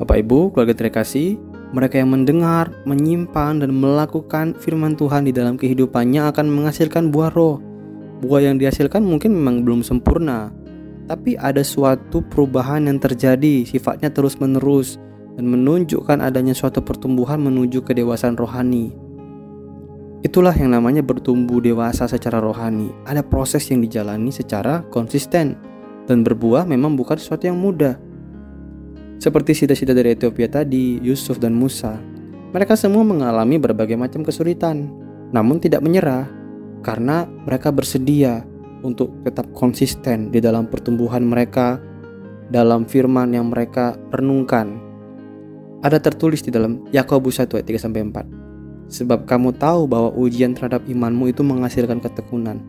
Bapak 0.00 0.16
Ibu, 0.24 0.48
keluarga 0.56 0.72
terkasih, 0.72 1.36
mereka 1.76 2.00
yang 2.00 2.08
mendengar, 2.08 2.72
menyimpan, 2.88 3.60
dan 3.60 3.76
melakukan 3.76 4.56
firman 4.56 4.96
Tuhan 4.96 5.28
di 5.28 5.32
dalam 5.36 5.60
kehidupannya 5.60 6.32
akan 6.32 6.48
menghasilkan 6.48 7.12
buah 7.12 7.36
roh. 7.36 7.60
Buah 8.24 8.48
yang 8.48 8.56
dihasilkan 8.56 9.04
mungkin 9.04 9.36
memang 9.36 9.60
belum 9.60 9.84
sempurna, 9.84 10.56
tapi 11.04 11.36
ada 11.36 11.60
suatu 11.60 12.24
perubahan 12.24 12.88
yang 12.88 12.96
terjadi, 12.96 13.68
sifatnya 13.68 14.08
terus-menerus 14.08 14.96
dan 15.36 15.52
menunjukkan 15.52 16.24
adanya 16.24 16.56
suatu 16.56 16.80
pertumbuhan 16.80 17.44
menuju 17.44 17.84
kedewasaan 17.84 18.40
rohani. 18.40 18.96
Itulah 20.24 20.56
yang 20.56 20.72
namanya 20.72 21.04
bertumbuh 21.04 21.60
dewasa 21.60 22.08
secara 22.08 22.40
rohani. 22.40 22.88
Ada 23.04 23.20
proses 23.20 23.68
yang 23.68 23.84
dijalani 23.84 24.32
secara 24.32 24.80
konsisten 24.88 25.68
dan 26.10 26.26
berbuah 26.26 26.66
memang 26.66 26.98
bukan 26.98 27.14
sesuatu 27.14 27.46
yang 27.46 27.54
mudah. 27.54 27.94
Seperti 29.22 29.54
sida-sida 29.54 29.94
dari 29.94 30.18
Ethiopia 30.18 30.50
tadi, 30.50 30.98
Yusuf 30.98 31.38
dan 31.38 31.54
Musa. 31.54 31.94
Mereka 32.50 32.74
semua 32.74 33.06
mengalami 33.06 33.62
berbagai 33.62 33.94
macam 33.94 34.26
kesulitan, 34.26 34.90
namun 35.30 35.62
tidak 35.62 35.86
menyerah 35.86 36.26
karena 36.82 37.30
mereka 37.46 37.70
bersedia 37.70 38.42
untuk 38.82 39.14
tetap 39.22 39.46
konsisten 39.54 40.34
di 40.34 40.42
dalam 40.42 40.66
pertumbuhan 40.66 41.22
mereka 41.22 41.78
dalam 42.50 42.82
firman 42.82 43.30
yang 43.30 43.52
mereka 43.54 43.94
renungkan 44.10 44.90
ada 45.80 45.96
tertulis 45.96 46.44
di 46.44 46.52
dalam 46.52 46.84
Yakobus 46.92 47.40
1 47.40 47.56
ayat 47.56 47.66
3 47.68 47.84
sampai 47.88 48.04
4. 48.04 48.92
Sebab 48.92 49.24
kamu 49.24 49.56
tahu 49.56 49.88
bahwa 49.88 50.12
ujian 50.12 50.52
terhadap 50.52 50.84
imanmu 50.84 51.32
itu 51.32 51.40
menghasilkan 51.40 52.04
ketekunan. 52.04 52.60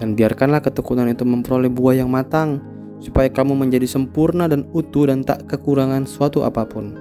Dan 0.00 0.16
biarkanlah 0.16 0.64
ketekunan 0.64 1.06
itu 1.12 1.22
memperoleh 1.22 1.68
buah 1.68 2.00
yang 2.00 2.10
matang, 2.10 2.58
supaya 3.00 3.32
kamu 3.32 3.56
menjadi 3.56 3.88
sempurna 3.88 4.46
dan 4.46 4.68
utuh 4.76 5.08
dan 5.08 5.24
tak 5.24 5.48
kekurangan 5.48 6.04
suatu 6.04 6.44
apa 6.44 6.68
pun. 6.68 6.94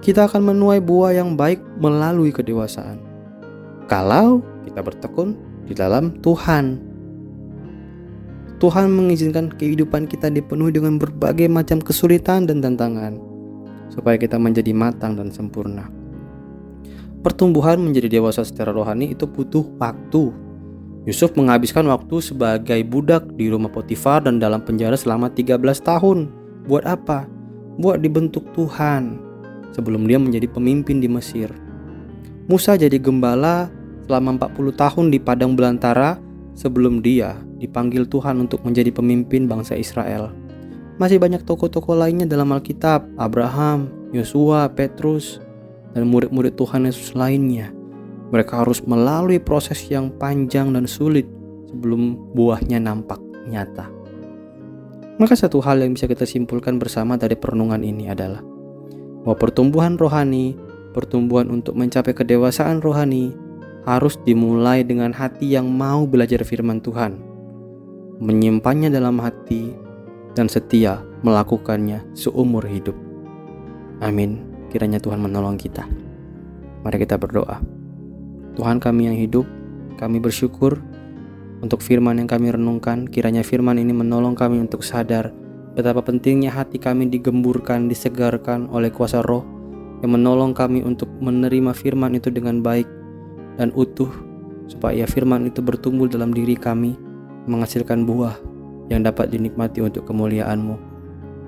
Kita 0.00 0.30
akan 0.30 0.54
menuai 0.54 0.80
buah 0.80 1.12
yang 1.12 1.36
baik 1.36 1.60
melalui 1.76 2.32
kedewasaan. 2.32 3.02
Kalau 3.90 4.40
kita 4.64 4.80
bertekun 4.80 5.36
di 5.68 5.74
dalam 5.76 6.16
Tuhan. 6.24 6.78
Tuhan 8.60 8.86
mengizinkan 8.92 9.50
kehidupan 9.50 10.04
kita 10.08 10.28
dipenuhi 10.28 10.72
dengan 10.72 11.00
berbagai 11.00 11.48
macam 11.48 11.80
kesulitan 11.80 12.44
dan 12.44 12.60
tantangan 12.60 13.16
supaya 13.90 14.20
kita 14.20 14.36
menjadi 14.38 14.70
matang 14.70 15.16
dan 15.18 15.32
sempurna. 15.34 15.90
Pertumbuhan 17.20 17.76
menjadi 17.80 18.08
dewasa 18.08 18.46
secara 18.46 18.72
rohani 18.72 19.12
itu 19.12 19.28
butuh 19.28 19.64
waktu. 19.76 20.32
Yusuf 21.08 21.32
menghabiskan 21.32 21.88
waktu 21.88 22.20
sebagai 22.20 22.80
budak 22.84 23.24
di 23.40 23.48
rumah 23.48 23.72
Potifar 23.72 24.20
dan 24.20 24.36
dalam 24.36 24.60
penjara 24.60 25.00
selama 25.00 25.32
13 25.32 25.56
tahun. 25.80 26.28
Buat 26.68 26.84
apa? 26.84 27.24
Buat 27.80 28.04
dibentuk 28.04 28.44
Tuhan 28.52 29.16
sebelum 29.72 30.04
dia 30.04 30.20
menjadi 30.20 30.44
pemimpin 30.44 31.00
di 31.00 31.08
Mesir. 31.08 31.48
Musa 32.52 32.76
jadi 32.76 33.00
gembala 33.00 33.72
selama 34.04 34.36
40 34.36 34.76
tahun 34.76 35.06
di 35.08 35.18
padang 35.22 35.56
belantara 35.56 36.20
sebelum 36.52 37.00
dia 37.00 37.38
dipanggil 37.56 38.04
Tuhan 38.04 38.36
untuk 38.44 38.60
menjadi 38.68 38.92
pemimpin 38.92 39.48
bangsa 39.48 39.80
Israel. 39.80 40.36
Masih 41.00 41.16
banyak 41.16 41.48
tokoh-tokoh 41.48 41.96
lainnya 41.96 42.28
dalam 42.28 42.52
Alkitab, 42.52 43.08
Abraham, 43.16 43.88
Yosua, 44.12 44.68
Petrus, 44.68 45.40
dan 45.96 46.04
murid-murid 46.12 46.60
Tuhan 46.60 46.84
Yesus 46.84 47.16
lainnya. 47.16 47.72
Mereka 48.30 48.62
harus 48.62 48.82
melalui 48.86 49.42
proses 49.42 49.82
yang 49.90 50.14
panjang 50.14 50.70
dan 50.70 50.86
sulit 50.86 51.26
sebelum 51.70 52.34
buahnya 52.34 52.78
nampak 52.78 53.18
nyata. 53.46 53.90
Maka 55.20 55.36
satu 55.36 55.60
hal 55.60 55.84
yang 55.84 55.92
bisa 55.92 56.08
kita 56.08 56.24
simpulkan 56.24 56.80
bersama 56.80 57.18
dari 57.20 57.36
perenungan 57.36 57.84
ini 57.84 58.08
adalah 58.08 58.40
bahwa 59.20 59.36
pertumbuhan 59.36 60.00
rohani, 60.00 60.56
pertumbuhan 60.96 61.52
untuk 61.52 61.76
mencapai 61.76 62.16
kedewasaan 62.16 62.80
rohani 62.80 63.36
harus 63.84 64.16
dimulai 64.24 64.80
dengan 64.80 65.12
hati 65.12 65.52
yang 65.52 65.68
mau 65.68 66.08
belajar 66.08 66.40
firman 66.40 66.80
Tuhan, 66.80 67.20
menyimpannya 68.20 68.88
dalam 68.88 69.20
hati 69.20 69.76
dan 70.32 70.48
setia 70.48 71.04
melakukannya 71.20 72.00
seumur 72.16 72.64
hidup. 72.64 72.96
Amin. 74.00 74.40
Kiranya 74.72 75.02
Tuhan 75.02 75.20
menolong 75.20 75.60
kita. 75.60 75.84
Mari 76.80 76.96
kita 77.02 77.20
berdoa. 77.20 77.79
Tuhan 78.58 78.82
kami 78.82 79.10
yang 79.10 79.16
hidup, 79.18 79.46
kami 80.00 80.18
bersyukur 80.18 80.80
untuk 81.60 81.84
firman 81.84 82.18
yang 82.18 82.28
kami 82.30 82.50
renungkan. 82.50 83.06
Kiranya 83.06 83.44
firman 83.44 83.78
ini 83.78 83.92
menolong 83.94 84.34
kami 84.34 84.58
untuk 84.58 84.82
sadar 84.82 85.30
betapa 85.74 86.02
pentingnya 86.02 86.50
hati 86.50 86.82
kami 86.82 87.06
digemburkan, 87.06 87.86
disegarkan 87.86 88.66
oleh 88.74 88.90
kuasa 88.90 89.22
roh 89.22 89.46
yang 90.02 90.16
menolong 90.16 90.56
kami 90.56 90.82
untuk 90.82 91.06
menerima 91.20 91.76
firman 91.76 92.16
itu 92.16 92.32
dengan 92.32 92.64
baik 92.64 92.88
dan 93.60 93.70
utuh 93.76 94.10
supaya 94.66 95.04
firman 95.04 95.46
itu 95.46 95.60
bertumbuh 95.60 96.08
dalam 96.08 96.32
diri 96.32 96.56
kami 96.56 96.96
menghasilkan 97.46 98.06
buah 98.06 98.34
yang 98.90 99.06
dapat 99.06 99.30
dinikmati 99.30 99.84
untuk 99.84 100.06
kemuliaan-Mu. 100.08 100.76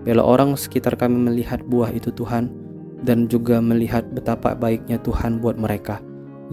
Bila 0.03 0.23
orang 0.23 0.59
sekitar 0.59 0.99
kami 0.99 1.15
melihat 1.15 1.63
buah 1.67 1.95
itu 1.95 2.11
Tuhan, 2.11 2.51
dan 3.03 3.27
juga 3.27 3.59
melihat 3.59 4.07
betapa 4.15 4.55
baiknya 4.55 4.99
Tuhan 5.03 5.43
buat 5.43 5.59
mereka. 5.59 5.99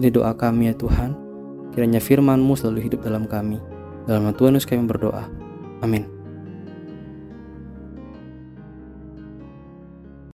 Ini 0.00 0.08
doa 0.08 0.32
kami 0.32 0.72
ya 0.72 0.74
Tuhan, 0.80 1.12
kiranya 1.76 2.00
firman-Mu 2.00 2.56
selalu 2.56 2.88
hidup 2.88 3.04
dalam 3.04 3.28
kami. 3.28 3.60
Dalam 4.08 4.32
Tuhan 4.32 4.56
Yesus 4.56 4.64
kami 4.64 4.88
berdoa. 4.88 5.28
Amin. 5.84 6.19